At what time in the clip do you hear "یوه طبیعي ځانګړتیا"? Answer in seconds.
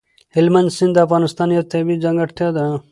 1.55-2.47